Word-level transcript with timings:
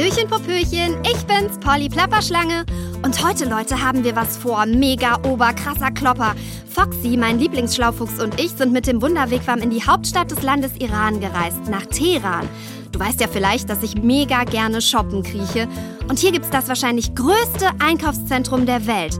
Hallöchen, 0.00 0.28
Popöchen, 0.28 0.96
ich 1.04 1.26
bin's, 1.26 1.58
Polly 1.58 1.90
Plapperschlange. 1.90 2.64
Und 3.02 3.22
heute, 3.22 3.44
Leute, 3.44 3.82
haben 3.82 4.02
wir 4.02 4.16
was 4.16 4.34
vor. 4.34 4.64
Mega 4.64 5.16
oberkrasser 5.24 5.90
Klopper. 5.90 6.34
Foxy, 6.70 7.18
mein 7.18 7.38
Lieblingsschlaufuchs 7.38 8.18
und 8.18 8.40
ich 8.40 8.52
sind 8.52 8.72
mit 8.72 8.86
dem 8.86 9.02
Wunderwegwam 9.02 9.58
in 9.58 9.68
die 9.68 9.86
Hauptstadt 9.86 10.30
des 10.30 10.42
Landes 10.42 10.72
Iran 10.78 11.20
gereist, 11.20 11.68
nach 11.68 11.84
Teheran. 11.84 12.48
Du 12.92 12.98
weißt 12.98 13.20
ja 13.20 13.28
vielleicht, 13.28 13.68
dass 13.68 13.82
ich 13.82 13.96
mega 13.96 14.44
gerne 14.44 14.80
shoppen 14.80 15.22
krieche. 15.22 15.68
Und 16.08 16.18
hier 16.18 16.32
gibt's 16.32 16.48
das 16.48 16.68
wahrscheinlich 16.68 17.14
größte 17.14 17.68
Einkaufszentrum 17.78 18.64
der 18.64 18.86
Welt. 18.86 19.18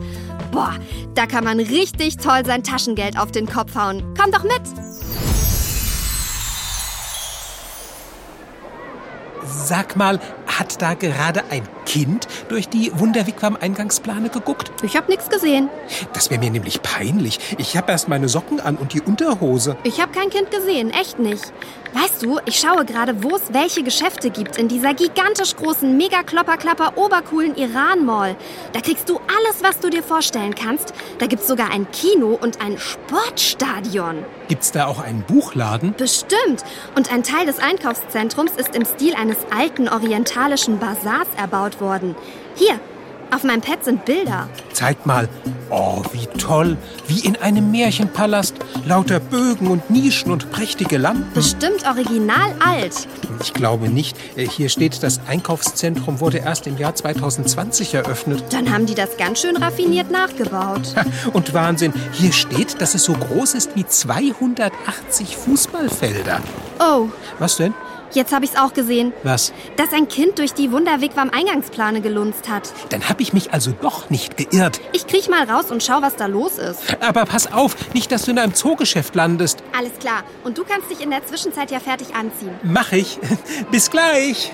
Boah, 0.50 0.72
da 1.14 1.26
kann 1.26 1.44
man 1.44 1.60
richtig 1.60 2.16
toll 2.16 2.46
sein 2.46 2.62
Taschengeld 2.62 3.18
auf 3.18 3.32
den 3.32 3.46
Kopf 3.46 3.74
hauen. 3.74 4.02
Komm 4.18 4.32
doch 4.32 4.44
mit! 4.44 4.62
Sag 9.44 9.96
mal, 9.96 10.18
hat 10.60 10.82
da 10.82 10.92
gerade 10.92 11.42
ein 11.50 11.62
Kind 11.90 12.28
durch 12.48 12.68
die 12.68 12.92
Wunderwigwam-Eingangsplane 12.94 14.28
geguckt? 14.28 14.70
Ich 14.84 14.96
hab 14.96 15.08
nix 15.08 15.28
gesehen. 15.28 15.68
Das 16.12 16.30
wäre 16.30 16.38
mir 16.38 16.52
nämlich 16.52 16.82
peinlich. 16.82 17.40
Ich 17.58 17.76
habe 17.76 17.90
erst 17.90 18.08
meine 18.08 18.28
Socken 18.28 18.60
an 18.60 18.76
und 18.76 18.92
die 18.92 19.00
Unterhose. 19.00 19.76
Ich 19.82 20.00
habe 20.00 20.12
kein 20.12 20.30
Kind 20.30 20.52
gesehen, 20.52 20.92
echt 20.92 21.18
nicht. 21.18 21.52
Weißt 21.92 22.22
du, 22.22 22.38
ich 22.46 22.60
schaue 22.60 22.84
gerade, 22.84 23.24
wo 23.24 23.34
es 23.34 23.52
welche 23.52 23.82
Geschäfte 23.82 24.30
gibt 24.30 24.56
in 24.56 24.68
dieser 24.68 24.94
gigantisch 24.94 25.56
großen, 25.56 25.96
mega 25.96 26.22
klopper 26.22 26.56
klapper 26.56 26.96
obercoolen 26.96 27.56
Iran 27.56 28.06
Mall. 28.06 28.36
Da 28.72 28.80
kriegst 28.80 29.08
du 29.08 29.16
alles, 29.16 29.64
was 29.64 29.80
du 29.80 29.90
dir 29.90 30.04
vorstellen 30.04 30.54
kannst. 30.54 30.94
Da 31.18 31.26
gibt's 31.26 31.48
sogar 31.48 31.72
ein 31.72 31.90
Kino 31.90 32.38
und 32.40 32.60
ein 32.60 32.78
Sportstadion. 32.78 34.24
Gibt's 34.46 34.70
da 34.70 34.86
auch 34.86 35.00
einen 35.00 35.22
Buchladen? 35.22 35.94
Bestimmt. 35.96 36.62
Und 36.94 37.12
ein 37.12 37.24
Teil 37.24 37.46
des 37.46 37.58
Einkaufszentrums 37.58 38.52
ist 38.52 38.76
im 38.76 38.84
Stil 38.84 39.14
eines 39.14 39.38
alten 39.52 39.88
orientalischen 39.88 40.78
Bazars 40.78 41.28
erbaut 41.36 41.79
worden. 41.80 42.14
Hier, 42.54 42.78
auf 43.32 43.44
meinem 43.44 43.60
Pad 43.60 43.84
sind 43.84 44.04
Bilder. 44.04 44.48
Zeig 44.72 45.06
mal. 45.06 45.28
Oh, 45.70 46.02
wie 46.12 46.26
toll. 46.38 46.76
Wie 47.06 47.20
in 47.20 47.36
einem 47.36 47.70
Märchenpalast. 47.70 48.56
Lauter 48.86 49.20
Bögen 49.20 49.68
und 49.68 49.88
Nischen 49.88 50.32
und 50.32 50.50
prächtige 50.50 50.98
Lampen. 50.98 51.32
Bestimmt 51.32 51.86
original 51.86 52.52
alt. 52.58 53.06
Ich 53.40 53.52
glaube 53.54 53.88
nicht. 53.88 54.16
Äh, 54.36 54.48
Hier 54.48 54.68
steht, 54.68 55.02
das 55.04 55.20
Einkaufszentrum 55.28 56.18
wurde 56.18 56.38
erst 56.38 56.66
im 56.66 56.76
Jahr 56.76 56.94
2020 56.96 57.94
eröffnet. 57.94 58.42
Dann 58.50 58.72
haben 58.72 58.86
die 58.86 58.94
das 58.96 59.16
ganz 59.16 59.40
schön 59.42 59.56
raffiniert 59.56 60.10
nachgebaut. 60.10 60.92
Und 61.32 61.54
Wahnsinn, 61.54 61.92
hier 62.12 62.32
steht, 62.32 62.80
dass 62.80 62.96
es 62.96 63.04
so 63.04 63.12
groß 63.12 63.54
ist 63.54 63.76
wie 63.76 63.86
280 63.86 65.36
Fußballfelder. 65.36 66.40
Oh, 66.80 67.08
Was 67.38 67.56
denn? 67.58 67.74
Jetzt 68.12 68.32
habe 68.32 68.44
ich's 68.44 68.56
auch 68.56 68.74
gesehen, 68.74 69.12
Was? 69.22 69.52
dass 69.76 69.92
ein 69.92 70.08
Kind 70.08 70.38
durch 70.38 70.52
die 70.52 70.72
Wunderwegwam 70.72 71.30
Eingangsplane 71.30 72.00
gelunzt 72.00 72.48
hat. 72.48 72.72
Dann 72.90 73.08
habe 73.08 73.22
ich 73.22 73.32
mich 73.32 73.52
also 73.52 73.72
doch 73.72 74.10
nicht 74.10 74.36
geirrt. 74.36 74.80
Ich 74.92 75.06
kriech 75.06 75.28
mal 75.28 75.44
raus 75.48 75.70
und 75.70 75.82
schau, 75.82 76.02
was 76.02 76.16
da 76.16 76.26
los 76.26 76.58
ist. 76.58 76.80
Aber 77.00 77.24
pass 77.24 77.52
auf, 77.52 77.76
nicht, 77.94 78.10
dass 78.10 78.24
du 78.24 78.32
in 78.32 78.38
einem 78.38 78.54
Zoogeschäft 78.54 79.14
landest. 79.14 79.62
Alles 79.76 79.92
klar. 80.00 80.24
Und 80.44 80.58
du 80.58 80.64
kannst 80.64 80.90
dich 80.90 81.00
in 81.00 81.10
der 81.10 81.24
Zwischenzeit 81.24 81.70
ja 81.70 81.78
fertig 81.80 82.14
anziehen. 82.14 82.52
Mach 82.62 82.92
ich. 82.92 83.18
Bis 83.70 83.90
gleich. 83.90 84.52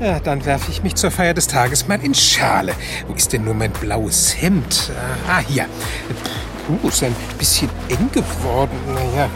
Ja, 0.00 0.20
dann 0.20 0.44
werfe 0.44 0.70
ich 0.70 0.82
mich 0.82 0.94
zur 0.94 1.10
Feier 1.10 1.32
des 1.32 1.46
Tages 1.46 1.88
mal 1.88 1.98
in 2.04 2.14
Schale. 2.14 2.74
Wo 3.08 3.14
ist 3.14 3.32
denn 3.32 3.44
nur 3.44 3.54
mein 3.54 3.72
blaues 3.72 4.36
Hemd? 4.40 4.90
Ah, 5.26 5.38
hier. 5.38 5.66
Puh, 6.66 6.88
ist 6.88 7.02
ein 7.02 7.16
bisschen 7.38 7.70
eng 7.88 8.10
geworden. 8.12 8.78
Naja. 8.86 9.30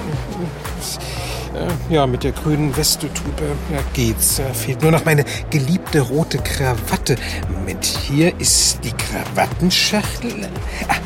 Äh, 1.55 1.93
Ja, 1.95 2.07
mit 2.07 2.23
der 2.25 2.33
grünen 2.33 2.77
Weste 2.77 3.09
tut, 3.13 3.41
äh, 3.41 3.75
ja, 3.75 3.81
geht's. 3.93 4.39
Äh, 4.39 4.53
Fehlt 4.55 4.83
nur 4.83 4.93
noch 4.93 5.05
meine 5.05 5.25
geliebte 5.51 6.01
rote 6.01 6.39
Krawatte. 6.39 7.17
Moment, 7.53 7.85
hier 7.85 8.33
ist 8.41 8.79
die 8.85 8.93
Krawattenschachtel. 8.93 10.49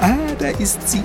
Ah, 0.00 0.12
da 0.38 0.49
ist 0.59 0.88
sie. 0.88 1.03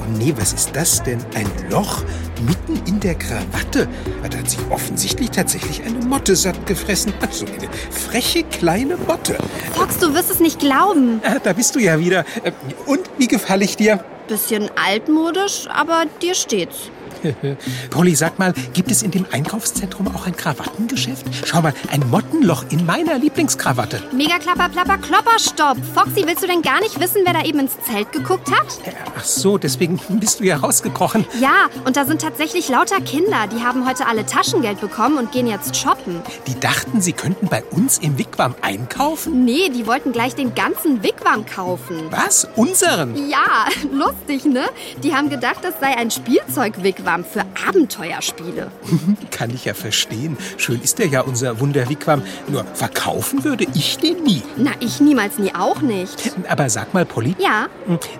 Oh 0.00 0.04
nee, 0.18 0.34
was 0.36 0.52
ist 0.52 0.70
das 0.74 1.02
denn? 1.02 1.18
Ein 1.34 1.46
Loch 1.70 2.02
mitten 2.46 2.80
in 2.86 3.00
der 3.00 3.14
Krawatte. 3.14 3.88
Ah, 4.22 4.28
Da 4.28 4.38
hat 4.38 4.50
sich 4.50 4.58
offensichtlich 4.70 5.30
tatsächlich 5.30 5.82
eine 5.84 6.04
Motte 6.04 6.34
satt 6.36 6.66
gefressen. 6.66 7.12
Ach, 7.22 7.32
so 7.32 7.46
eine 7.46 7.68
freche 7.90 8.42
kleine 8.42 8.96
Motte. 8.96 9.36
Fox, 9.72 9.98
du 9.98 10.12
wirst 10.14 10.30
es 10.30 10.40
nicht 10.40 10.58
glauben. 10.58 11.20
Ah, 11.24 11.36
da 11.42 11.52
bist 11.52 11.74
du 11.74 11.78
ja 11.78 11.98
wieder. 12.00 12.24
Äh, 12.42 12.52
Und 12.86 13.00
wie 13.18 13.28
gefalle 13.28 13.64
ich 13.64 13.76
dir? 13.76 14.04
Bisschen 14.26 14.68
altmodisch, 14.82 15.68
aber 15.72 16.04
dir 16.22 16.34
steht's. 16.34 16.90
Polly, 17.90 18.14
sag 18.14 18.38
mal, 18.38 18.52
gibt 18.72 18.90
es 18.90 19.02
in 19.02 19.10
dem 19.10 19.26
Einkaufszentrum 19.32 20.08
auch 20.14 20.26
ein 20.26 20.36
Krawattengeschäft? 20.36 21.26
Schau 21.44 21.62
mal, 21.62 21.74
ein 21.90 22.08
Mottenloch 22.10 22.64
in 22.70 22.84
meiner 22.86 23.18
Lieblingskrawatte. 23.18 24.02
Mega 24.12 24.38
klapper, 24.38 24.68
plapper, 24.68 24.98
klopper, 24.98 25.38
stopp. 25.38 25.76
Foxy, 25.94 26.26
willst 26.26 26.42
du 26.42 26.46
denn 26.46 26.62
gar 26.62 26.80
nicht 26.80 26.98
wissen, 27.00 27.22
wer 27.24 27.32
da 27.32 27.42
eben 27.44 27.60
ins 27.60 27.72
Zelt 27.80 28.12
geguckt 28.12 28.50
hat? 28.50 28.66
Äh, 28.86 28.92
Ach 29.16 29.24
so, 29.24 29.58
deswegen 29.58 29.98
bist 30.20 30.40
du 30.40 30.44
ja 30.44 30.56
rausgekrochen. 30.56 31.24
Ja, 31.40 31.68
und 31.84 31.96
da 31.96 32.04
sind 32.04 32.20
tatsächlich 32.20 32.68
lauter 32.68 33.00
Kinder. 33.00 33.46
Die 33.52 33.62
haben 33.62 33.86
heute 33.88 34.06
alle 34.06 34.26
Taschengeld 34.26 34.80
bekommen 34.80 35.18
und 35.18 35.32
gehen 35.32 35.46
jetzt 35.46 35.76
shoppen. 35.76 36.20
Die 36.46 36.58
dachten, 36.58 37.00
sie 37.00 37.12
könnten 37.12 37.48
bei 37.48 37.62
uns 37.70 37.98
im 37.98 38.18
Wigwam 38.18 38.54
einkaufen? 38.62 39.44
Nee, 39.44 39.68
die 39.70 39.86
wollten 39.86 40.12
gleich 40.12 40.34
den 40.34 40.54
ganzen 40.54 41.02
Wigwam 41.02 41.46
kaufen. 41.46 42.06
Was? 42.10 42.46
Unseren? 42.56 43.28
Ja, 43.28 43.66
lustig, 43.92 44.44
ne? 44.44 44.64
Die 45.02 45.14
haben 45.14 45.30
gedacht, 45.30 45.58
das 45.62 45.74
sei 45.80 45.96
ein 45.96 46.10
Spielzeug-Wigwam 46.10 47.13
für 47.22 47.44
Abenteuerspiele. 47.68 48.70
Kann 49.30 49.50
ich 49.50 49.66
ja 49.66 49.74
verstehen. 49.74 50.36
Schön 50.56 50.80
ist 50.82 50.98
der 50.98 51.06
ja, 51.06 51.20
unser 51.20 51.60
Wunder-Wigwam. 51.60 52.22
Nur 52.48 52.64
verkaufen 52.74 53.44
würde 53.44 53.66
ich 53.74 53.98
den 53.98 54.22
nie. 54.24 54.42
Na, 54.56 54.70
ich 54.80 55.00
niemals, 55.00 55.38
nie 55.38 55.54
auch 55.54 55.82
nicht. 55.82 56.32
Aber 56.48 56.68
sag 56.70 56.94
mal, 56.94 57.04
Polly, 57.04 57.36
Ja, 57.38 57.66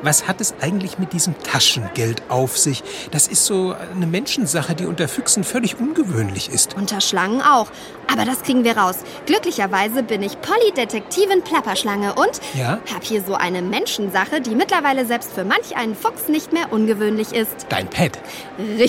was 0.02 0.28
hat 0.28 0.40
es 0.40 0.54
eigentlich 0.60 0.98
mit 0.98 1.12
diesem 1.14 1.34
Taschengeld 1.42 2.22
auf 2.28 2.58
sich? 2.58 2.82
Das 3.10 3.26
ist 3.26 3.46
so 3.46 3.74
eine 3.94 4.06
Menschensache, 4.06 4.74
die 4.74 4.84
unter 4.84 5.08
Füchsen 5.08 5.44
völlig 5.44 5.80
ungewöhnlich 5.80 6.50
ist. 6.50 6.74
unter 6.76 7.00
Schlangen 7.00 7.40
auch. 7.40 7.68
Aber 8.12 8.26
das 8.26 8.42
kriegen 8.42 8.64
wir 8.64 8.76
raus. 8.76 8.96
Glücklicherweise 9.24 10.02
bin 10.02 10.22
ich 10.22 10.38
Polly-Detektivin 10.42 11.40
Plapperschlange 11.42 12.14
und 12.14 12.38
Ja? 12.52 12.78
hab 12.94 13.02
hier 13.02 13.22
so 13.24 13.34
eine 13.34 13.62
Menschensache, 13.62 14.42
die 14.42 14.54
mittlerweile 14.54 15.06
selbst 15.06 15.32
für 15.32 15.44
manch 15.44 15.74
einen 15.76 15.94
Fuchs 15.96 16.28
nicht 16.28 16.52
mehr 16.52 16.70
ungewöhnlich 16.70 17.32
ist. 17.32 17.66
Dein 17.70 17.88
Pet. 17.88 18.18
Richtig, 18.58 18.83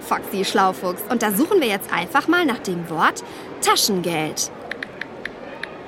Foxy 0.00 0.44
Schlaufuchs. 0.44 1.02
Und 1.08 1.22
da 1.22 1.32
suchen 1.32 1.60
wir 1.60 1.68
jetzt 1.68 1.92
einfach 1.92 2.28
mal 2.28 2.44
nach 2.44 2.58
dem 2.58 2.88
Wort 2.90 3.24
Taschengeld. 3.62 4.50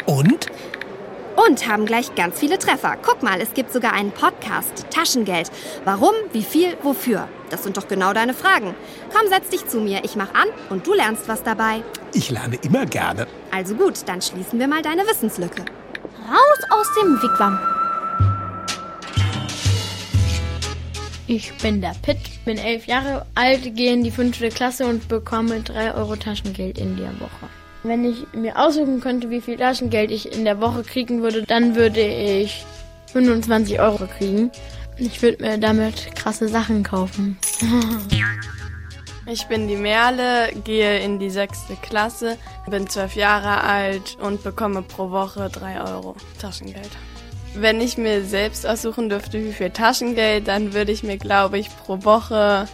Und? 0.07 0.47
Und 1.37 1.69
haben 1.69 1.87
gleich 1.87 2.15
ganz 2.15 2.39
viele 2.39 2.59
Treffer. 2.59 2.97
Guck 3.03 3.23
mal, 3.23 3.41
es 3.41 3.55
gibt 3.55 3.73
sogar 3.73 3.93
einen 3.93 4.13
Podcast. 4.13 4.87
Taschengeld. 4.91 5.51
Warum, 5.85 6.13
wie 6.33 6.43
viel, 6.43 6.77
wofür? 6.83 7.29
Das 7.51 7.63
sind 7.63 7.77
doch 7.77 7.89
genau 7.89 8.13
deine 8.13 8.35
Fragen. 8.35 8.75
Komm, 9.15 9.29
setz 9.29 9.49
dich 9.49 9.67
zu 9.67 9.79
mir. 9.79 10.05
Ich 10.05 10.17
mach 10.17 10.35
an 10.35 10.49
und 10.71 10.87
du 10.87 10.95
lernst 10.95 11.29
was 11.29 11.43
dabei. 11.43 11.83
Ich 12.13 12.31
lerne 12.31 12.57
immer 12.63 12.87
gerne. 12.87 13.27
Also 13.51 13.75
gut, 13.75 13.95
dann 14.07 14.21
schließen 14.21 14.59
wir 14.59 14.69
mal 14.69 14.83
deine 14.83 15.07
Wissenslücke. 15.07 15.65
Raus 16.29 16.61
aus 16.71 16.87
dem 17.01 17.23
Wigwam. 17.23 17.59
Ich 21.33 21.53
bin 21.59 21.81
der 21.81 21.95
Pitt, 22.03 22.19
bin 22.45 22.59
elf 22.59 22.89
Jahre 22.89 23.25
alt, 23.37 23.77
gehe 23.77 23.93
in 23.93 24.03
die 24.03 24.11
fünfte 24.11 24.49
Klasse 24.49 24.85
und 24.85 25.07
bekomme 25.07 25.61
drei 25.61 25.95
Euro 25.95 26.17
Taschengeld 26.17 26.77
in 26.77 26.97
der 26.97 27.21
Woche. 27.21 27.49
Wenn 27.85 28.05
ich 28.05 28.27
mir 28.33 28.59
aussuchen 28.59 29.01
könnte, 29.01 29.31
wie 29.31 29.41
viel 29.41 29.57
Taschengeld 29.57 30.11
ich 30.11 30.37
in 30.37 30.45
der 30.45 30.61
Woche 30.61 30.83
kriegen 30.83 31.23
würde, 31.23 31.45
dann 31.45 31.77
würde 31.77 32.01
ich 32.01 32.65
25 33.13 33.79
Euro 33.79 34.09
kriegen. 34.09 34.51
Ich 34.97 35.23
würde 35.23 35.41
mir 35.41 35.59
damit 35.59 36.17
krasse 36.17 36.49
Sachen 36.49 36.83
kaufen. 36.83 37.39
Ich 39.27 39.47
bin 39.47 39.69
die 39.69 39.77
Merle, 39.77 40.49
gehe 40.65 40.99
in 40.99 41.21
die 41.21 41.31
sechste 41.31 41.77
Klasse, 41.81 42.39
bin 42.69 42.89
zwölf 42.89 43.15
Jahre 43.15 43.63
alt 43.63 44.19
und 44.21 44.43
bekomme 44.43 44.83
pro 44.83 45.13
Woche 45.13 45.49
drei 45.49 45.81
Euro 45.81 46.17
Taschengeld. 46.41 46.91
Wenn 47.55 47.81
ich 47.81 47.99
mir 47.99 48.25
selbst 48.25 48.67
aussuchen 48.67 49.09
dürfte, 49.09 49.43
wie 49.45 49.53
viel 49.53 49.71
Taschengeld, 49.71 50.49
dann 50.49 50.73
würde 50.73 50.93
ich 50.93 51.03
mir, 51.03 51.19
glaube 51.19 51.59
ich, 51.59 51.69
pro 51.69 52.05
Woche 52.05 52.69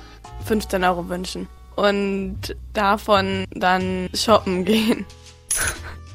15 0.46 0.84
Euro 0.84 1.08
wünschen. 1.08 1.48
Und 1.76 2.56
davon 2.72 3.44
dann 3.50 4.08
shoppen 4.14 4.64
gehen. 4.64 5.04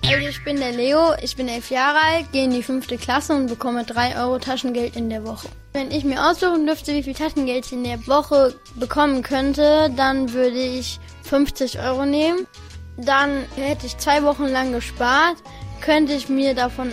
Also 0.04 0.28
ich 0.28 0.44
bin 0.44 0.58
der 0.58 0.72
Leo, 0.72 1.14
ich 1.22 1.36
bin 1.36 1.48
elf 1.48 1.70
Jahre 1.70 2.00
alt, 2.04 2.32
gehe 2.32 2.44
in 2.44 2.52
die 2.52 2.64
fünfte 2.64 2.98
Klasse 2.98 3.34
und 3.34 3.48
bekomme 3.48 3.86
drei 3.86 4.18
Euro 4.18 4.40
Taschengeld 4.40 4.96
in 4.96 5.10
der 5.10 5.26
Woche. 5.26 5.48
Wenn 5.74 5.92
ich 5.92 6.04
mir 6.04 6.28
aussuchen 6.28 6.66
dürfte, 6.66 6.94
wie 6.94 7.04
viel 7.04 7.14
Taschengeld 7.14 7.66
ich 7.68 7.72
in 7.72 7.84
der 7.84 8.06
Woche 8.08 8.56
bekommen 8.76 9.22
könnte, 9.22 9.90
dann 9.96 10.34
würde 10.34 10.60
ich 10.60 11.00
50 11.24 11.80
Euro 11.80 12.06
nehmen. 12.06 12.48
dann 12.98 13.46
hätte 13.56 13.86
ich 13.86 13.98
zwei 13.98 14.22
Wochen 14.24 14.48
lang 14.48 14.74
gespart, 14.74 15.38
könnte 15.80 16.14
ich 16.14 16.30
mir 16.30 16.54
davon 16.56 16.92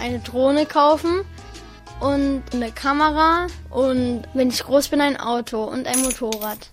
eine 0.00 0.18
Drohne 0.20 0.66
kaufen 0.66 1.22
und 2.00 2.42
eine 2.52 2.72
Kamera 2.72 3.46
und 3.70 4.22
wenn 4.34 4.48
ich 4.48 4.62
groß 4.62 4.88
bin 4.88 5.00
ein 5.00 5.16
Auto 5.18 5.64
und 5.64 5.86
ein 5.86 6.00
Motorrad. 6.02 6.70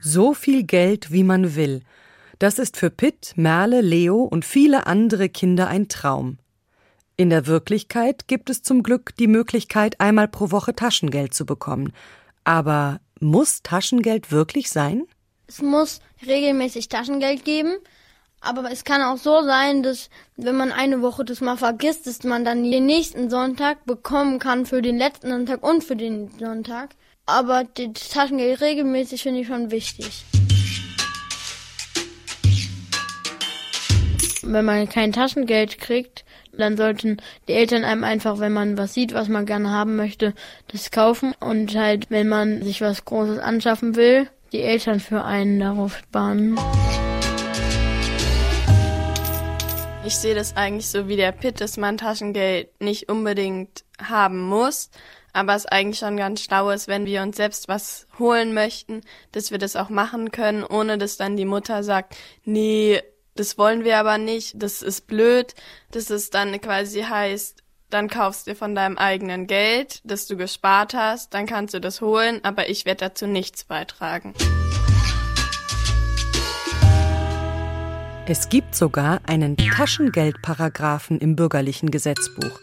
So 0.00 0.34
viel 0.34 0.64
Geld, 0.64 1.12
wie 1.12 1.24
man 1.24 1.54
will. 1.56 1.82
Das 2.38 2.58
ist 2.58 2.76
für 2.76 2.90
Pitt, 2.90 3.32
Merle, 3.36 3.80
Leo 3.80 4.22
und 4.22 4.44
viele 4.44 4.86
andere 4.86 5.28
Kinder 5.28 5.68
ein 5.68 5.88
Traum. 5.88 6.38
In 7.16 7.30
der 7.30 7.46
Wirklichkeit 7.46 8.26
gibt 8.26 8.50
es 8.50 8.62
zum 8.62 8.82
Glück 8.82 9.14
die 9.16 9.28
Möglichkeit, 9.28 10.00
einmal 10.00 10.26
pro 10.26 10.50
Woche 10.50 10.74
Taschengeld 10.74 11.32
zu 11.32 11.46
bekommen. 11.46 11.92
Aber 12.42 13.00
muss 13.20 13.62
Taschengeld 13.62 14.32
wirklich 14.32 14.70
sein? 14.70 15.04
Es 15.46 15.62
muss 15.62 16.00
regelmäßig 16.26 16.88
Taschengeld 16.88 17.44
geben, 17.44 17.76
aber 18.44 18.70
es 18.70 18.84
kann 18.84 19.02
auch 19.02 19.16
so 19.16 19.42
sein, 19.42 19.82
dass 19.82 20.10
wenn 20.36 20.56
man 20.56 20.70
eine 20.70 21.00
Woche 21.02 21.24
das 21.24 21.40
mal 21.40 21.56
vergisst, 21.56 22.06
dass 22.06 22.22
man 22.24 22.44
dann 22.44 22.62
den 22.70 22.86
nächsten 22.86 23.30
Sonntag 23.30 23.84
bekommen 23.86 24.38
kann 24.38 24.66
für 24.66 24.82
den 24.82 24.98
letzten 24.98 25.30
Sonntag 25.30 25.66
und 25.66 25.82
für 25.82 25.96
den 25.96 26.30
Sonntag. 26.38 26.90
Aber 27.26 27.64
das 27.64 28.10
Taschengeld 28.10 28.60
regelmäßig 28.60 29.22
finde 29.22 29.40
ich 29.40 29.46
schon 29.46 29.70
wichtig. 29.70 30.24
Wenn 34.42 34.64
man 34.66 34.88
kein 34.90 35.12
Taschengeld 35.12 35.78
kriegt, 35.78 36.24
dann 36.52 36.76
sollten 36.76 37.16
die 37.48 37.54
Eltern 37.54 37.82
einem 37.82 38.04
einfach, 38.04 38.40
wenn 38.40 38.52
man 38.52 38.76
was 38.76 38.92
sieht, 38.92 39.14
was 39.14 39.28
man 39.28 39.46
gerne 39.46 39.70
haben 39.70 39.96
möchte, 39.96 40.34
das 40.68 40.90
kaufen 40.90 41.34
und 41.40 41.74
halt, 41.74 42.10
wenn 42.10 42.28
man 42.28 42.62
sich 42.62 42.82
was 42.82 43.06
Großes 43.06 43.38
anschaffen 43.38 43.96
will, 43.96 44.28
die 44.52 44.60
Eltern 44.60 45.00
für 45.00 45.24
einen 45.24 45.60
darauf 45.60 45.96
sparen. 45.96 46.58
Ich 50.06 50.16
sehe 50.18 50.34
das 50.34 50.54
eigentlich 50.54 50.88
so 50.88 51.08
wie 51.08 51.16
der 51.16 51.32
Pitt, 51.32 51.62
dass 51.62 51.78
man 51.78 51.96
Taschengeld 51.96 52.78
nicht 52.78 53.08
unbedingt 53.08 53.84
haben 53.98 54.38
muss, 54.42 54.90
aber 55.32 55.54
es 55.54 55.64
eigentlich 55.64 55.98
schon 55.98 56.18
ganz 56.18 56.42
schlau 56.42 56.68
ist, 56.68 56.88
wenn 56.88 57.06
wir 57.06 57.22
uns 57.22 57.38
selbst 57.38 57.68
was 57.68 58.06
holen 58.18 58.52
möchten, 58.52 59.00
dass 59.32 59.50
wir 59.50 59.56
das 59.56 59.76
auch 59.76 59.88
machen 59.88 60.30
können, 60.30 60.62
ohne 60.62 60.98
dass 60.98 61.16
dann 61.16 61.38
die 61.38 61.46
Mutter 61.46 61.82
sagt, 61.82 62.16
nee, 62.44 63.02
das 63.34 63.56
wollen 63.56 63.84
wir 63.84 63.96
aber 63.96 64.18
nicht, 64.18 64.62
das 64.62 64.82
ist 64.82 65.06
blöd, 65.06 65.54
dass 65.90 66.10
es 66.10 66.28
dann 66.28 66.60
quasi 66.60 67.00
heißt, 67.00 67.62
dann 67.88 68.08
kaufst 68.08 68.46
du 68.46 68.54
von 68.54 68.74
deinem 68.74 68.98
eigenen 68.98 69.46
Geld, 69.46 70.02
das 70.04 70.26
du 70.26 70.36
gespart 70.36 70.92
hast, 70.92 71.32
dann 71.32 71.46
kannst 71.46 71.72
du 71.72 71.80
das 71.80 72.02
holen, 72.02 72.40
aber 72.42 72.68
ich 72.68 72.84
werde 72.84 73.06
dazu 73.06 73.26
nichts 73.26 73.64
beitragen. 73.64 74.34
Es 78.26 78.48
gibt 78.48 78.74
sogar 78.74 79.20
einen 79.26 79.58
Taschengeldparagraphen 79.58 81.18
im 81.18 81.36
bürgerlichen 81.36 81.90
Gesetzbuch. 81.90 82.58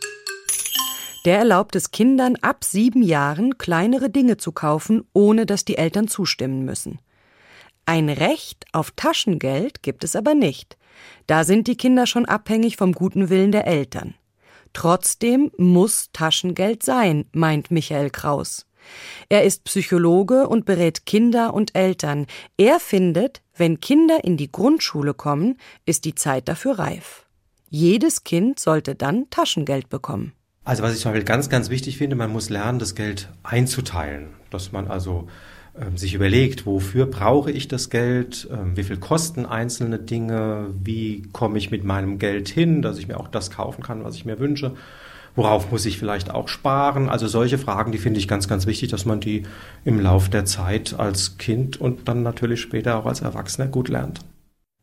Der 1.23 1.37
erlaubt 1.37 1.75
es 1.75 1.91
Kindern 1.91 2.35
ab 2.37 2.63
sieben 2.63 3.03
Jahren, 3.03 3.59
kleinere 3.59 4.09
Dinge 4.09 4.37
zu 4.37 4.53
kaufen, 4.53 5.03
ohne 5.13 5.45
dass 5.45 5.63
die 5.63 5.77
Eltern 5.77 6.07
zustimmen 6.07 6.65
müssen. 6.65 6.97
Ein 7.85 8.09
Recht 8.09 8.65
auf 8.71 8.89
Taschengeld 8.95 9.83
gibt 9.83 10.03
es 10.03 10.15
aber 10.15 10.33
nicht. 10.33 10.77
Da 11.27 11.43
sind 11.43 11.67
die 11.67 11.77
Kinder 11.77 12.07
schon 12.07 12.25
abhängig 12.25 12.75
vom 12.75 12.93
guten 12.93 13.29
Willen 13.29 13.51
der 13.51 13.67
Eltern. 13.67 14.15
Trotzdem 14.73 15.51
muss 15.57 16.09
Taschengeld 16.11 16.81
sein, 16.81 17.25
meint 17.33 17.69
Michael 17.69 18.09
Kraus. 18.09 18.65
Er 19.29 19.43
ist 19.43 19.63
Psychologe 19.63 20.47
und 20.47 20.65
berät 20.65 21.05
Kinder 21.05 21.53
und 21.53 21.75
Eltern. 21.75 22.27
Er 22.57 22.79
findet, 22.79 23.41
wenn 23.55 23.79
Kinder 23.79 24.23
in 24.23 24.37
die 24.37 24.51
Grundschule 24.51 25.13
kommen, 25.13 25.57
ist 25.85 26.05
die 26.05 26.15
Zeit 26.15 26.47
dafür 26.47 26.79
reif. 26.79 27.25
Jedes 27.69 28.23
Kind 28.23 28.59
sollte 28.59 28.95
dann 28.95 29.29
Taschengeld 29.29 29.89
bekommen. 29.89 30.33
Also 30.63 30.83
was 30.83 30.93
ich 30.93 30.99
zum 30.99 31.11
Beispiel 31.11 31.25
ganz, 31.25 31.49
ganz 31.49 31.69
wichtig 31.69 31.97
finde, 31.97 32.15
man 32.15 32.31
muss 32.31 32.49
lernen, 32.49 32.79
das 32.79 32.95
Geld 32.95 33.29
einzuteilen. 33.43 34.29
Dass 34.49 34.71
man 34.71 34.87
also 34.87 35.27
ähm, 35.79 35.97
sich 35.97 36.13
überlegt, 36.13 36.65
wofür 36.65 37.05
brauche 37.05 37.49
ich 37.49 37.69
das 37.69 37.89
Geld, 37.89 38.47
ähm, 38.51 38.75
wie 38.75 38.83
viel 38.83 38.97
kosten 38.97 39.45
einzelne 39.45 39.99
Dinge, 39.99 40.73
wie 40.83 41.23
komme 41.31 41.57
ich 41.57 41.71
mit 41.71 41.85
meinem 41.85 42.19
Geld 42.19 42.49
hin, 42.49 42.81
dass 42.81 42.97
ich 42.97 43.07
mir 43.07 43.17
auch 43.17 43.29
das 43.29 43.51
kaufen 43.51 43.81
kann, 43.81 44.03
was 44.03 44.15
ich 44.15 44.25
mir 44.25 44.37
wünsche, 44.39 44.75
worauf 45.35 45.71
muss 45.71 45.85
ich 45.85 45.97
vielleicht 45.97 46.31
auch 46.31 46.47
sparen. 46.47 47.09
Also 47.09 47.27
solche 47.27 47.57
Fragen, 47.57 47.91
die 47.91 47.97
finde 47.97 48.19
ich 48.19 48.27
ganz, 48.27 48.47
ganz 48.47 48.65
wichtig, 48.65 48.89
dass 48.91 49.05
man 49.05 49.19
die 49.19 49.43
im 49.85 49.99
Lauf 49.99 50.29
der 50.29 50.45
Zeit 50.45 50.95
als 50.97 51.37
Kind 51.37 51.79
und 51.79 52.07
dann 52.07 52.23
natürlich 52.23 52.61
später 52.61 52.97
auch 52.97 53.05
als 53.05 53.21
Erwachsener 53.21 53.67
gut 53.67 53.89
lernt. 53.89 54.19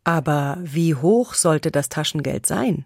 Aber 0.05 0.59
wie 0.63 0.95
hoch 0.95 1.35
sollte 1.35 1.71
das 1.71 1.89
Taschengeld 1.89 2.47
sein? 2.47 2.85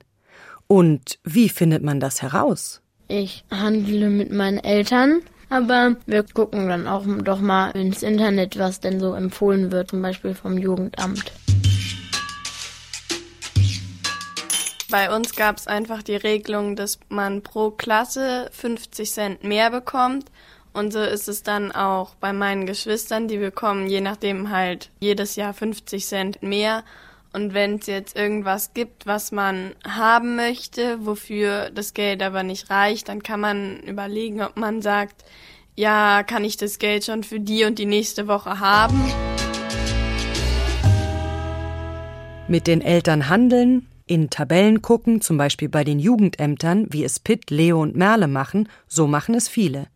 Und 0.66 1.18
wie 1.24 1.48
findet 1.48 1.82
man 1.82 2.00
das 2.00 2.22
heraus? 2.22 2.80
Ich 3.08 3.44
handle 3.50 4.08
mit 4.08 4.32
meinen 4.32 4.58
Eltern 4.58 5.20
aber 5.52 5.96
wir 6.06 6.22
gucken 6.22 6.68
dann 6.68 6.86
auch 6.86 7.04
doch 7.06 7.40
mal 7.40 7.72
ins 7.72 8.02
Internet, 8.02 8.58
was 8.58 8.80
denn 8.80 8.98
so 9.00 9.12
empfohlen 9.12 9.70
wird, 9.70 9.90
zum 9.90 10.00
Beispiel 10.00 10.34
vom 10.34 10.56
Jugendamt. 10.56 11.30
Bei 14.92 15.10
uns 15.10 15.34
gab 15.34 15.56
es 15.56 15.66
einfach 15.66 16.02
die 16.02 16.16
Regelung, 16.16 16.76
dass 16.76 16.98
man 17.08 17.40
pro 17.40 17.70
Klasse 17.70 18.50
50 18.52 19.10
Cent 19.10 19.42
mehr 19.42 19.70
bekommt. 19.70 20.26
Und 20.74 20.92
so 20.92 21.00
ist 21.00 21.30
es 21.30 21.42
dann 21.42 21.72
auch 21.72 22.14
bei 22.16 22.34
meinen 22.34 22.66
Geschwistern, 22.66 23.26
die 23.26 23.38
bekommen 23.38 23.86
je 23.86 24.02
nachdem 24.02 24.50
halt 24.50 24.90
jedes 25.00 25.34
Jahr 25.34 25.54
50 25.54 26.04
Cent 26.04 26.42
mehr. 26.42 26.84
Und 27.32 27.54
wenn 27.54 27.76
es 27.76 27.86
jetzt 27.86 28.18
irgendwas 28.18 28.74
gibt, 28.74 29.06
was 29.06 29.32
man 29.32 29.74
haben 29.88 30.36
möchte, 30.36 31.06
wofür 31.06 31.70
das 31.70 31.94
Geld 31.94 32.22
aber 32.22 32.42
nicht 32.42 32.68
reicht, 32.68 33.08
dann 33.08 33.22
kann 33.22 33.40
man 33.40 33.80
überlegen, 33.80 34.42
ob 34.42 34.58
man 34.58 34.82
sagt, 34.82 35.24
ja, 35.74 36.22
kann 36.22 36.44
ich 36.44 36.58
das 36.58 36.78
Geld 36.78 37.06
schon 37.06 37.24
für 37.24 37.40
die 37.40 37.64
und 37.64 37.78
die 37.78 37.86
nächste 37.86 38.28
Woche 38.28 38.60
haben? 38.60 39.10
Mit 42.46 42.66
den 42.66 42.82
Eltern 42.82 43.30
handeln, 43.30 43.88
in 44.12 44.28
Tabellen 44.28 44.82
gucken, 44.82 45.22
zum 45.22 45.38
Beispiel 45.38 45.70
bei 45.70 45.84
den 45.84 45.98
Jugendämtern, 45.98 46.86
wie 46.90 47.02
es 47.02 47.18
Pitt, 47.18 47.50
Leo 47.50 47.80
und 47.80 47.96
Merle 47.96 48.28
machen, 48.28 48.68
so 48.86 49.06
machen 49.06 49.34
es 49.34 49.48
viele. 49.48 49.86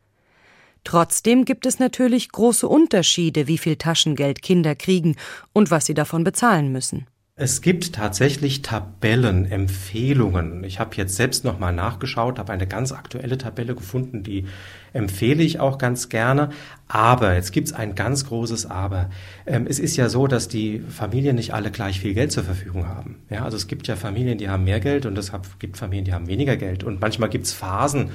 Trotzdem 0.85 1.45
gibt 1.45 1.67
es 1.67 1.79
natürlich 1.79 2.33
große 2.33 2.67
Unterschiede, 2.67 3.47
wie 3.47 3.59
viel 3.59 3.77
Taschengeld 3.77 4.41
Kinder 4.41 4.75
kriegen 4.75 5.17
und 5.53 5.71
was 5.71 5.85
sie 5.85 5.93
davon 5.93 6.25
bezahlen 6.25 6.73
müssen. 6.73 7.07
Es 7.39 7.61
gibt 7.61 7.93
tatsächlich 7.93 8.63
Tabellenempfehlungen. 8.63 10.65
Ich 10.65 10.81
habe 10.81 10.97
jetzt 10.97 11.17
selbst 11.17 11.45
nochmal 11.45 11.75
nachgeschaut, 11.75 12.39
habe 12.39 12.51
eine 12.51 12.67
ganz 12.67 12.93
aktuelle 12.93 13.37
Tabelle 13.37 13.75
gefunden, 13.75 14.23
die 14.23 14.47
empfehle 14.95 15.43
ich 15.43 15.61
auch 15.61 15.77
ganz 15.77 16.09
gerne. 16.09 16.49
Aber, 16.89 17.35
jetzt 17.35 17.53
gibt's 17.53 17.75
ein 17.75 17.95
ganz 17.95 18.25
großes 18.25 18.65
Aber. 18.65 19.11
Ähm, 19.45 19.67
es 19.69 19.79
ist 19.79 19.99
ja 19.99 20.09
so, 20.09 20.27
dass 20.27 20.49
die 20.49 20.83
Familien 20.89 21.37
nicht 21.37 21.53
alle 21.53 21.71
gleich 21.71 22.01
viel 22.01 22.15
Geld 22.15 22.33
zur 22.33 22.45
Verfügung 22.45 22.89
haben. 22.89 23.17
Ja, 23.29 23.45
also 23.45 23.59
es 23.59 23.67
gibt 23.67 23.87
ja 23.87 23.97
Familien, 23.97 24.39
die 24.39 24.49
haben 24.49 24.65
mehr 24.65 24.81
Geld 24.81 25.05
und 25.05 25.19
es 25.19 25.31
gibt 25.59 25.77
Familien, 25.77 26.07
die 26.07 26.15
haben 26.15 26.29
weniger 26.29 26.57
Geld. 26.57 26.85
Und 26.85 27.03
manchmal 27.03 27.29
gibt's 27.29 27.53
Phasen, 27.53 28.13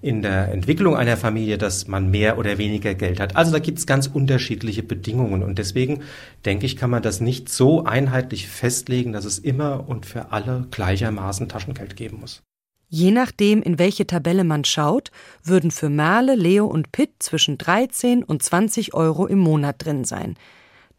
in 0.00 0.22
der 0.22 0.52
Entwicklung 0.52 0.96
einer 0.96 1.16
Familie, 1.16 1.58
dass 1.58 1.88
man 1.88 2.10
mehr 2.10 2.38
oder 2.38 2.58
weniger 2.58 2.94
Geld 2.94 3.20
hat. 3.20 3.36
Also 3.36 3.52
da 3.52 3.58
gibt 3.58 3.78
es 3.78 3.86
ganz 3.86 4.06
unterschiedliche 4.06 4.82
Bedingungen 4.82 5.42
und 5.42 5.58
deswegen 5.58 6.02
denke 6.44 6.66
ich, 6.66 6.76
kann 6.76 6.90
man 6.90 7.02
das 7.02 7.20
nicht 7.20 7.48
so 7.48 7.84
einheitlich 7.84 8.48
festlegen, 8.48 9.12
dass 9.12 9.24
es 9.24 9.38
immer 9.38 9.88
und 9.88 10.06
für 10.06 10.32
alle 10.32 10.66
gleichermaßen 10.70 11.48
Taschengeld 11.48 11.96
geben 11.96 12.20
muss. 12.20 12.42
Je 12.88 13.10
nachdem, 13.10 13.62
in 13.62 13.78
welche 13.78 14.06
Tabelle 14.06 14.44
man 14.44 14.64
schaut, 14.64 15.10
würden 15.42 15.72
für 15.72 15.88
Merle, 15.88 16.36
Leo 16.36 16.66
und 16.66 16.92
Pitt 16.92 17.14
zwischen 17.18 17.58
13 17.58 18.22
und 18.22 18.42
20 18.42 18.94
Euro 18.94 19.26
im 19.26 19.38
Monat 19.38 19.84
drin 19.84 20.04
sein. 20.04 20.36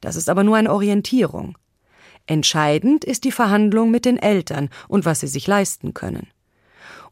Das 0.02 0.16
ist 0.16 0.30
aber 0.30 0.44
nur 0.44 0.58
eine 0.58 0.72
Orientierung. 0.72 1.58
Entscheidend 2.26 3.06
ist 3.06 3.24
die 3.24 3.32
Verhandlung 3.32 3.90
mit 3.90 4.04
den 4.04 4.18
Eltern 4.18 4.70
und 4.90 5.06
was 5.06 5.22
sie 5.22 5.28
sich 5.28 5.48
leisten 5.48 5.94
können. 5.94 6.28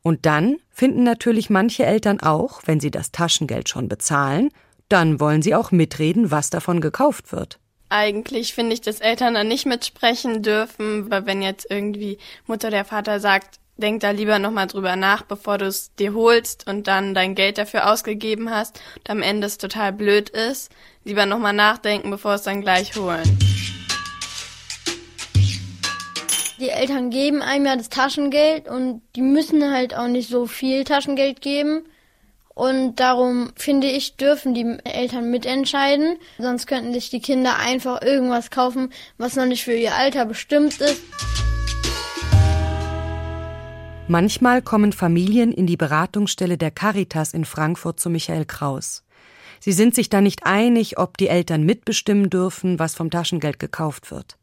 Und 0.06 0.28
dann 0.28 0.58
finden 0.70 1.02
natürlich 1.02 1.50
manche 1.50 1.84
Eltern 1.84 2.20
auch, 2.20 2.62
wenn 2.68 2.80
sie 2.80 2.92
das 2.92 3.12
Taschengeld 3.12 3.70
schon 3.70 3.90
bezahlen, 3.90 4.52
dann 4.88 5.20
wollen 5.20 5.42
sie 5.42 5.56
auch 5.56 5.72
mitreden, 5.72 6.30
was 6.30 6.52
davon 6.52 6.80
gekauft 6.80 7.32
wird. 7.32 7.58
Eigentlich 7.90 8.54
finde 8.54 8.74
ich, 8.74 8.82
dass 8.82 9.00
Eltern 9.00 9.34
dann 9.34 9.48
nicht 9.48 9.66
mitsprechen 9.66 10.44
dürfen, 10.44 11.10
weil 11.10 11.26
wenn 11.26 11.42
jetzt 11.42 11.66
irgendwie 11.72 12.20
Mutter 12.46 12.68
oder 12.68 12.86
Vater 12.86 13.20
sagt, 13.20 13.60
denk 13.78 14.02
da 14.02 14.12
lieber 14.12 14.38
nochmal 14.38 14.68
drüber 14.68 14.96
nach, 14.96 15.24
bevor 15.24 15.58
du 15.58 15.66
es 15.66 15.92
dir 15.96 16.14
holst 16.14 16.68
und 16.70 16.86
dann 16.86 17.16
dein 17.16 17.34
Geld 17.34 17.58
dafür 17.58 17.92
ausgegeben 17.92 18.52
hast 18.52 18.80
und 18.98 19.10
am 19.10 19.24
Ende 19.24 19.48
es 19.48 19.58
total 19.58 19.92
blöd 19.92 20.30
ist, 20.30 20.72
lieber 21.04 21.26
nochmal 21.26 21.54
nachdenken, 21.54 22.12
bevor 22.12 22.36
es 22.36 22.44
dann 22.44 22.62
gleich 22.62 22.96
holen. 22.96 23.55
Die 26.58 26.70
Eltern 26.70 27.10
geben 27.10 27.42
einem 27.42 27.66
ja 27.66 27.76
das 27.76 27.90
Taschengeld 27.90 28.70
und 28.70 29.02
die 29.18 29.22
müssen 29.22 29.74
halt 29.74 29.94
auch 29.94 30.08
nicht 30.08 30.30
so 30.30 30.46
viel 30.46 30.86
Taschengeld 30.86 31.42
geben. 31.42 31.84
Und 32.54 33.02
darum 33.02 33.52
finde 33.58 33.88
ich, 33.88 34.16
dürfen 34.16 34.54
die 34.54 34.78
Eltern 34.86 35.30
mitentscheiden. 35.30 36.18
Sonst 36.38 36.68
könnten 36.68 36.94
sich 36.94 37.10
die 37.10 37.20
Kinder 37.20 37.58
einfach 37.60 38.02
irgendwas 38.02 38.52
kaufen, 38.52 38.94
was 39.18 39.36
noch 39.36 39.46
nicht 39.46 39.66
für 39.66 39.76
ihr 39.76 39.96
Alter 39.96 40.26
bestimmt 40.26 40.80
ist. 40.80 41.02
Manchmal 44.08 44.62
kommen 44.62 44.94
Familien 44.94 45.52
in 45.52 45.68
die 45.68 45.76
Beratungsstelle 45.76 46.58
der 46.58 46.72
Caritas 46.72 47.34
in 47.34 47.44
Frankfurt 47.44 48.00
zu 48.00 48.10
Michael 48.10 48.46
Kraus. 48.46 49.04
Sie 49.60 49.74
sind 49.74 49.94
sich 49.94 50.10
da 50.10 50.22
nicht 50.22 50.46
einig, 50.46 50.98
ob 50.98 51.18
die 51.18 51.28
Eltern 51.28 51.64
mitbestimmen 51.64 52.30
dürfen, 52.30 52.80
was 52.80 52.96
vom 52.96 53.10
Taschengeld 53.10 53.60
gekauft 53.60 54.12
wird. 54.12 54.38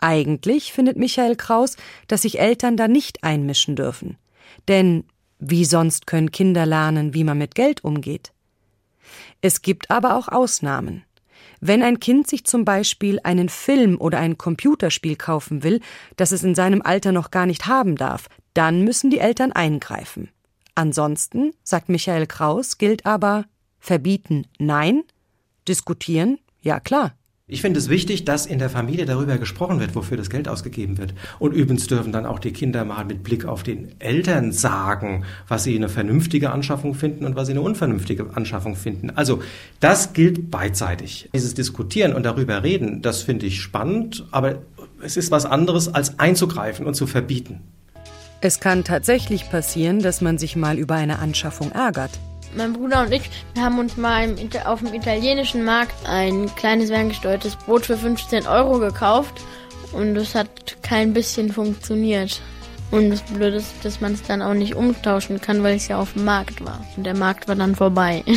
Eigentlich 0.00 0.72
findet 0.72 0.96
Michael 0.96 1.36
Kraus, 1.36 1.76
dass 2.08 2.22
sich 2.22 2.38
Eltern 2.40 2.76
da 2.76 2.88
nicht 2.88 3.22
einmischen 3.22 3.76
dürfen. 3.76 4.16
Denn 4.68 5.04
wie 5.38 5.64
sonst 5.64 6.06
können 6.06 6.30
Kinder 6.30 6.66
lernen, 6.66 7.14
wie 7.14 7.24
man 7.24 7.38
mit 7.38 7.54
Geld 7.54 7.84
umgeht? 7.84 8.32
Es 9.40 9.62
gibt 9.62 9.90
aber 9.90 10.16
auch 10.16 10.28
Ausnahmen. 10.28 11.04
Wenn 11.60 11.82
ein 11.82 12.00
Kind 12.00 12.26
sich 12.26 12.44
zum 12.44 12.64
Beispiel 12.64 13.20
einen 13.22 13.48
Film 13.48 14.00
oder 14.00 14.18
ein 14.18 14.38
Computerspiel 14.38 15.16
kaufen 15.16 15.62
will, 15.62 15.80
das 16.16 16.32
es 16.32 16.42
in 16.42 16.54
seinem 16.54 16.82
Alter 16.82 17.12
noch 17.12 17.30
gar 17.30 17.46
nicht 17.46 17.66
haben 17.66 17.96
darf, 17.96 18.28
dann 18.54 18.82
müssen 18.82 19.10
die 19.10 19.18
Eltern 19.18 19.52
eingreifen. 19.52 20.30
Ansonsten, 20.74 21.52
sagt 21.62 21.88
Michael 21.88 22.26
Kraus, 22.26 22.78
gilt 22.78 23.04
aber 23.04 23.44
verbieten 23.78 24.46
nein, 24.58 25.02
diskutieren 25.68 26.38
ja 26.62 26.80
klar. 26.80 27.14
Ich 27.52 27.62
finde 27.62 27.80
es 27.80 27.88
wichtig, 27.88 28.24
dass 28.24 28.46
in 28.46 28.60
der 28.60 28.70
Familie 28.70 29.06
darüber 29.06 29.36
gesprochen 29.36 29.80
wird, 29.80 29.96
wofür 29.96 30.16
das 30.16 30.30
Geld 30.30 30.46
ausgegeben 30.46 30.98
wird. 30.98 31.14
Und 31.40 31.52
übrigens 31.52 31.88
dürfen 31.88 32.12
dann 32.12 32.24
auch 32.24 32.38
die 32.38 32.52
Kinder 32.52 32.84
mal 32.84 33.04
mit 33.04 33.24
Blick 33.24 33.44
auf 33.44 33.64
den 33.64 33.88
Eltern 33.98 34.52
sagen, 34.52 35.24
was 35.48 35.64
sie 35.64 35.74
eine 35.74 35.88
vernünftige 35.88 36.52
Anschaffung 36.52 36.94
finden 36.94 37.26
und 37.26 37.34
was 37.34 37.48
sie 37.48 37.52
eine 37.52 37.62
unvernünftige 37.62 38.28
Anschaffung 38.34 38.76
finden. 38.76 39.10
Also 39.10 39.42
das 39.80 40.12
gilt 40.12 40.52
beidseitig. 40.52 41.28
Dieses 41.34 41.54
Diskutieren 41.54 42.14
und 42.14 42.22
darüber 42.22 42.62
reden, 42.62 43.02
das 43.02 43.22
finde 43.22 43.46
ich 43.46 43.60
spannend, 43.60 44.24
aber 44.30 44.60
es 45.02 45.16
ist 45.16 45.32
was 45.32 45.44
anderes, 45.44 45.92
als 45.92 46.20
einzugreifen 46.20 46.86
und 46.86 46.94
zu 46.94 47.08
verbieten. 47.08 47.62
Es 48.40 48.60
kann 48.60 48.84
tatsächlich 48.84 49.50
passieren, 49.50 49.98
dass 49.98 50.20
man 50.20 50.38
sich 50.38 50.54
mal 50.54 50.78
über 50.78 50.94
eine 50.94 51.18
Anschaffung 51.18 51.72
ärgert. 51.72 52.12
Mein 52.54 52.72
Bruder 52.72 53.02
und 53.02 53.12
ich 53.12 53.30
haben 53.58 53.78
uns 53.78 53.96
mal 53.96 54.34
auf 54.64 54.80
dem 54.80 54.92
italienischen 54.92 55.64
Markt 55.64 55.94
ein 56.06 56.52
kleines 56.56 56.90
ferngesteuertes 56.90 57.56
Boot 57.56 57.86
für 57.86 57.96
15 57.96 58.46
Euro 58.46 58.78
gekauft 58.78 59.40
und 59.92 60.16
es 60.16 60.34
hat 60.34 60.76
kein 60.82 61.12
bisschen 61.12 61.52
funktioniert. 61.52 62.40
Und 62.90 63.10
das 63.10 63.22
Blöde 63.22 63.58
ist, 63.58 63.72
dass 63.84 64.00
man 64.00 64.14
es 64.14 64.22
dann 64.24 64.42
auch 64.42 64.54
nicht 64.54 64.74
umtauschen 64.74 65.40
kann, 65.40 65.62
weil 65.62 65.76
es 65.76 65.86
ja 65.86 65.98
auf 65.98 66.14
dem 66.14 66.24
Markt 66.24 66.64
war. 66.64 66.84
Und 66.96 67.04
der 67.04 67.16
Markt 67.16 67.46
war 67.46 67.54
dann 67.54 67.74
vorbei. 67.74 68.24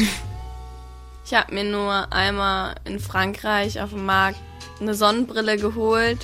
Ich 1.25 1.33
habe 1.33 1.53
mir 1.53 1.63
nur 1.63 2.11
einmal 2.11 2.75
in 2.83 2.99
Frankreich 2.99 3.79
auf 3.79 3.91
dem 3.91 4.05
Markt 4.05 4.39
eine 4.81 4.93
Sonnenbrille 4.93 5.55
geholt, 5.55 6.19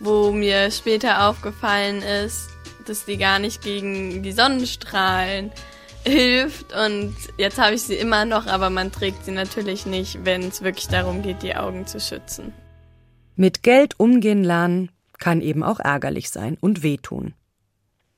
wo 0.00 0.32
mir 0.32 0.68
später 0.72 1.28
aufgefallen 1.28 2.02
ist, 2.02 2.48
dass 2.86 3.04
die 3.04 3.18
gar 3.18 3.38
nicht 3.38 3.62
gegen 3.62 4.24
die 4.24 4.32
Sonnenstrahlen 4.32 5.52
hilft 6.04 6.72
und 6.74 7.14
jetzt 7.36 7.58
habe 7.58 7.74
ich 7.74 7.82
sie 7.82 7.94
immer 7.94 8.24
noch, 8.24 8.46
aber 8.46 8.70
man 8.70 8.92
trägt 8.92 9.24
sie 9.24 9.32
natürlich 9.32 9.86
nicht, 9.86 10.24
wenn 10.24 10.48
es 10.48 10.62
wirklich 10.62 10.88
darum 10.88 11.22
geht, 11.22 11.42
die 11.42 11.54
Augen 11.54 11.86
zu 11.86 12.00
schützen. 12.00 12.52
Mit 13.36 13.62
Geld 13.62 13.98
umgehen 13.98 14.44
lernen 14.44 14.90
kann 15.18 15.40
eben 15.40 15.62
auch 15.62 15.80
ärgerlich 15.80 16.30
sein 16.30 16.58
und 16.60 16.82
wehtun. 16.82 17.34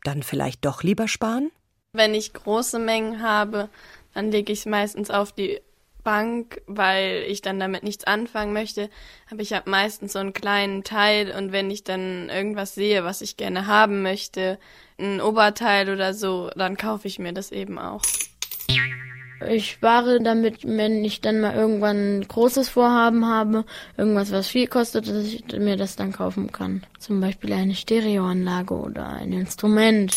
Dann 0.03 0.23
vielleicht 0.23 0.65
doch 0.65 0.83
lieber 0.83 1.09
sparen? 1.09 1.51
Wenn 1.93 2.15
ich 2.15 2.33
große 2.33 2.79
Mengen 2.79 3.23
habe, 3.23 3.69
dann 4.15 4.31
lege 4.31 4.53
ich 4.53 4.61
es 4.61 4.67
meistens 4.67 5.11
auf 5.11 5.33
die 5.33 5.61
Bank, 6.05 6.61
weil 6.67 7.25
ich 7.27 7.43
dann 7.43 7.59
damit 7.59 7.83
nichts 7.83 8.05
anfangen 8.05 8.53
möchte. 8.53 8.91
Aber 9.31 9.41
ich 9.41 9.53
habe 9.53 9.69
meistens 9.69 10.13
so 10.13 10.21
einen 10.21 10.33
kleinen 10.33 10.85
Teil 10.85 11.35
und 11.37 11.51
wenn 11.51 11.71
ich 11.71 11.83
dann 11.83 12.29
irgendwas 12.29 12.75
sehe, 12.75 13.03
was 13.05 13.23
ich 13.23 13.37
gerne 13.37 13.67
haben 13.67 14.03
möchte, 14.03 14.59
ein 14.99 15.21
Oberteil 15.21 15.91
oder 15.91 16.15
so, 16.15 16.51
dann 16.55 16.77
kaufe 16.77 17.09
ich 17.09 17.19
mir 17.19 17.33
das 17.33 17.51
eben 17.51 17.79
auch. 17.79 18.03
Ich 19.49 19.73
spare 19.73 20.23
damit, 20.23 20.65
wenn 20.65 21.05
ich 21.05 21.21
dann 21.21 21.41
mal 21.41 21.55
irgendwann 21.55 22.21
ein 22.21 22.29
großes 22.29 22.69
Vorhaben 22.69 23.27
habe, 23.27 23.65
irgendwas, 23.97 24.31
was 24.33 24.49
viel 24.49 24.69
kostet, 24.69 25.09
dass 25.09 25.27
ich 25.27 25.45
mir 25.59 25.77
das 25.77 25.97
dann 25.97 26.13
kaufen 26.13 26.53
kann. 26.53 26.83
Zum 26.99 27.21
Beispiel 27.21 27.53
eine 27.53 27.75
Stereoanlage 27.75 28.75
oder 28.75 29.09
ein 29.09 29.33
Instrument. 29.33 30.15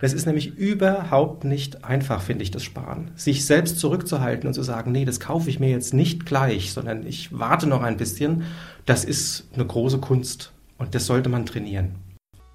Das 0.00 0.14
ist 0.14 0.26
nämlich 0.26 0.56
überhaupt 0.56 1.44
nicht 1.44 1.84
einfach, 1.84 2.22
finde 2.22 2.42
ich, 2.42 2.50
das 2.50 2.64
Sparen. 2.64 3.10
Sich 3.16 3.44
selbst 3.44 3.78
zurückzuhalten 3.78 4.46
und 4.46 4.54
zu 4.54 4.62
sagen, 4.62 4.92
nee, 4.92 5.04
das 5.04 5.20
kaufe 5.20 5.50
ich 5.50 5.60
mir 5.60 5.68
jetzt 5.68 5.92
nicht 5.92 6.24
gleich, 6.24 6.72
sondern 6.72 7.06
ich 7.06 7.38
warte 7.38 7.66
noch 7.66 7.82
ein 7.82 7.98
bisschen, 7.98 8.44
das 8.86 9.04
ist 9.04 9.48
eine 9.54 9.66
große 9.66 9.98
Kunst 9.98 10.52
und 10.78 10.94
das 10.94 11.06
sollte 11.06 11.28
man 11.28 11.44
trainieren. 11.44 11.96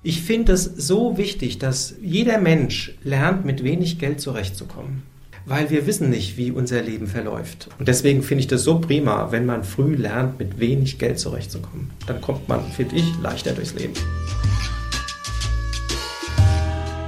Ich 0.02 0.22
finde 0.22 0.54
es 0.54 0.64
so 0.64 1.18
wichtig, 1.18 1.58
dass 1.60 1.96
jeder 2.02 2.40
Mensch 2.40 2.94
lernt, 3.04 3.46
mit 3.46 3.64
wenig 3.64 4.00
Geld 4.00 4.22
zurechtzukommen. 4.22 5.04
Weil 5.48 5.70
wir 5.70 5.86
wissen 5.86 6.10
nicht, 6.10 6.38
wie 6.38 6.50
unser 6.50 6.82
Leben 6.82 7.06
verläuft. 7.06 7.70
Und 7.78 7.88
deswegen 7.88 8.24
finde 8.24 8.42
ich 8.42 8.48
das 8.48 8.64
so 8.64 8.80
prima, 8.80 9.32
wenn 9.32 9.46
man 9.46 9.64
früh 9.64 9.96
lernt, 9.96 10.40
mit 10.40 10.60
wenig 10.60 10.98
Geld 10.98 11.20
zurechtzukommen. 11.20 11.92
Dann 12.08 12.20
kommt 12.20 12.50
man, 12.50 12.64
finde 12.72 12.96
ich, 12.96 13.06
leichter 13.22 13.54
durchs 13.54 13.76
Leben. 13.76 13.94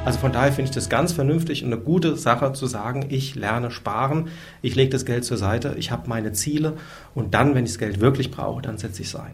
Also 0.08 0.20
von 0.20 0.32
daher 0.32 0.54
finde 0.54 0.70
ich 0.70 0.74
das 0.74 0.88
ganz 0.88 1.12
vernünftig 1.12 1.66
und 1.66 1.74
eine 1.74 1.82
gute 1.82 2.16
Sache 2.16 2.54
zu 2.54 2.66
sagen, 2.66 3.08
ich 3.10 3.36
lerne 3.36 3.72
sparen, 3.72 4.30
ich 4.62 4.74
lege 4.74 4.90
das 4.90 5.04
Geld 5.04 5.26
zur 5.26 5.36
Seite, 5.36 5.76
ich 5.78 5.92
habe 5.92 6.08
meine 6.08 6.32
Ziele 6.32 6.78
und 7.14 7.34
dann, 7.34 7.56
wenn 7.56 7.66
ich 7.66 7.72
das 7.72 7.78
Geld 7.78 8.00
wirklich 8.00 8.32
brauche, 8.32 8.62
dann 8.62 8.78
setze 8.78 9.02
ich 9.02 9.10
es 9.10 9.16
ein. 9.18 9.34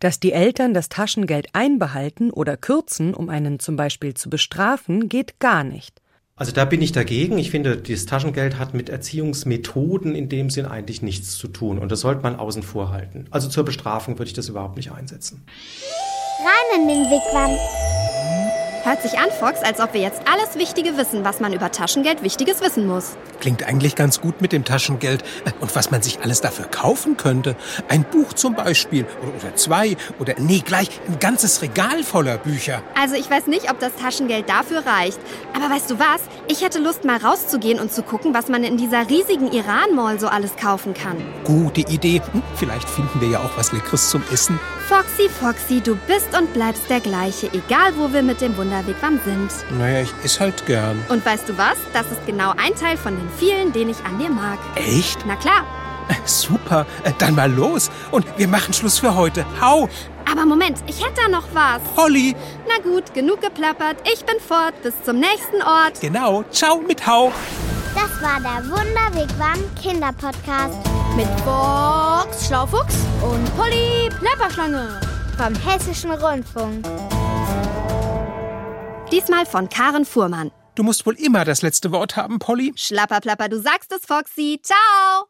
Dass 0.00 0.18
die 0.18 0.32
Eltern 0.32 0.74
das 0.74 0.88
Taschengeld 0.88 1.50
einbehalten 1.52 2.32
oder 2.32 2.56
kürzen, 2.56 3.14
um 3.14 3.28
einen 3.28 3.60
zum 3.60 3.76
Beispiel 3.76 4.14
zu 4.14 4.30
bestrafen, 4.30 5.08
geht 5.08 5.38
gar 5.38 5.62
nicht. 5.62 6.02
Also 6.34 6.50
da 6.50 6.64
bin 6.64 6.82
ich 6.82 6.90
dagegen. 6.90 7.38
Ich 7.38 7.52
finde, 7.52 7.76
das 7.76 8.06
Taschengeld 8.06 8.58
hat 8.58 8.74
mit 8.74 8.88
Erziehungsmethoden 8.88 10.16
in 10.16 10.28
dem 10.28 10.50
Sinn 10.50 10.66
eigentlich 10.66 11.02
nichts 11.02 11.38
zu 11.38 11.46
tun 11.46 11.78
und 11.78 11.92
das 11.92 12.00
sollte 12.00 12.22
man 12.22 12.34
außen 12.34 12.64
vor 12.64 12.90
halten. 12.90 13.26
Also 13.30 13.48
zur 13.48 13.64
Bestrafung 13.64 14.18
würde 14.18 14.30
ich 14.30 14.34
das 14.34 14.48
überhaupt 14.48 14.76
nicht 14.76 14.90
einsetzen. 14.90 15.44
Rein 16.40 16.80
in 16.80 16.88
den 16.88 17.04
Wigwam. 17.04 17.56
Hört 18.82 19.02
sich 19.02 19.18
an, 19.18 19.28
Fox, 19.38 19.60
als 19.62 19.78
ob 19.78 19.92
wir 19.92 20.00
jetzt 20.00 20.22
alles 20.26 20.56
Wichtige 20.56 20.96
wissen, 20.96 21.22
was 21.22 21.38
man 21.38 21.52
über 21.52 21.70
Taschengeld 21.70 22.22
Wichtiges 22.22 22.62
wissen 22.62 22.86
muss. 22.86 23.16
Klingt 23.38 23.62
eigentlich 23.62 23.94
ganz 23.94 24.22
gut 24.22 24.40
mit 24.40 24.52
dem 24.52 24.64
Taschengeld. 24.64 25.22
Und 25.60 25.76
was 25.76 25.90
man 25.90 26.00
sich 26.00 26.20
alles 26.22 26.40
dafür 26.40 26.64
kaufen 26.66 27.18
könnte. 27.18 27.56
Ein 27.88 28.04
Buch 28.04 28.32
zum 28.32 28.54
Beispiel. 28.54 29.06
Oder, 29.38 29.54
zwei. 29.56 29.96
Oder, 30.18 30.34
nee, 30.38 30.62
gleich 30.64 30.88
ein 31.08 31.18
ganzes 31.18 31.60
Regal 31.60 32.02
voller 32.04 32.38
Bücher. 32.38 32.82
Also 32.98 33.16
ich 33.16 33.30
weiß 33.30 33.48
nicht, 33.48 33.70
ob 33.70 33.78
das 33.80 33.94
Taschengeld 33.96 34.48
dafür 34.48 34.84
reicht. 34.86 35.18
Aber 35.54 35.74
weißt 35.74 35.90
du 35.90 35.98
was? 35.98 36.22
Ich 36.48 36.62
hätte 36.62 36.78
Lust, 36.78 37.04
mal 37.04 37.18
rauszugehen 37.18 37.78
und 37.80 37.92
zu 37.92 38.02
gucken, 38.02 38.32
was 38.32 38.48
man 38.48 38.64
in 38.64 38.78
dieser 38.78 39.10
riesigen 39.10 39.52
Iran-Mall 39.52 40.18
so 40.18 40.28
alles 40.28 40.56
kaufen 40.56 40.94
kann. 40.94 41.16
Gute 41.44 41.82
Idee. 41.82 42.22
Hm, 42.32 42.42
vielleicht 42.56 42.88
finden 42.88 43.20
wir 43.20 43.28
ja 43.28 43.40
auch 43.40 43.56
was 43.56 43.72
Leckeres 43.72 44.08
zum 44.08 44.22
Essen. 44.32 44.58
Foxy, 44.90 45.28
Foxy, 45.28 45.80
du 45.80 45.94
bist 46.08 46.36
und 46.36 46.52
bleibst 46.52 46.90
der 46.90 46.98
gleiche, 46.98 47.46
egal 47.52 47.96
wo 47.96 48.12
wir 48.12 48.24
mit 48.24 48.40
dem 48.40 48.56
Wunderwegwam 48.56 49.20
sind. 49.24 49.48
Naja, 49.78 50.00
ich 50.00 50.12
esse 50.24 50.40
halt 50.40 50.66
gern. 50.66 51.00
Und 51.08 51.24
weißt 51.24 51.48
du 51.48 51.56
was? 51.56 51.76
Das 51.92 52.06
ist 52.06 52.26
genau 52.26 52.50
ein 52.56 52.74
Teil 52.74 52.96
von 52.96 53.16
den 53.16 53.28
vielen, 53.38 53.72
den 53.72 53.90
ich 53.90 53.98
an 54.04 54.18
dir 54.18 54.30
mag. 54.30 54.58
Echt? 54.74 55.20
Na 55.28 55.36
klar. 55.36 55.64
Super, 56.24 56.86
äh, 57.04 57.12
dann 57.18 57.36
mal 57.36 57.52
los. 57.52 57.88
Und 58.10 58.26
wir 58.36 58.48
machen 58.48 58.74
Schluss 58.74 58.98
für 58.98 59.14
heute. 59.14 59.46
Hau! 59.60 59.88
Aber 60.28 60.44
Moment, 60.44 60.78
ich 60.88 61.00
hätte 61.00 61.22
da 61.22 61.28
noch 61.28 61.46
was. 61.52 61.80
Polly! 61.94 62.34
Na 62.66 62.82
gut, 62.82 63.14
genug 63.14 63.42
geplappert. 63.42 63.96
Ich 64.12 64.24
bin 64.24 64.40
fort. 64.40 64.74
Bis 64.82 64.94
zum 65.04 65.20
nächsten 65.20 65.62
Ort. 65.62 66.00
Genau. 66.00 66.42
Ciao 66.50 66.80
mit 66.80 67.06
Hau. 67.06 67.32
Das 67.94 68.22
war 68.22 68.40
der 68.40 68.68
Wunderwegwam 68.70 69.58
Kinderpodcast 69.80 70.76
mit 71.16 71.28
Box 71.44 72.46
Schlaufuchs 72.46 72.96
und 73.22 73.56
Polly 73.56 74.10
Plapperschlange 74.18 75.00
vom 75.36 75.54
Hessischen 75.54 76.12
Rundfunk. 76.12 76.86
Diesmal 79.10 79.46
von 79.46 79.68
Karen 79.68 80.04
Fuhrmann. 80.04 80.50
Du 80.74 80.82
musst 80.82 81.04
wohl 81.04 81.14
immer 81.14 81.44
das 81.44 81.62
letzte 81.62 81.90
Wort 81.92 82.16
haben, 82.16 82.38
Polly. 82.38 82.72
Schlapperplapper, 82.76 83.48
du 83.48 83.60
sagst 83.60 83.92
es, 83.92 84.06
Foxy. 84.06 84.60
Ciao! 84.62 85.29